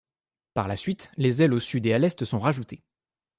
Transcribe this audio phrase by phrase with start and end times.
[0.55, 2.83] Par la suite, les ailes au sud et à l'est sont rajoutés.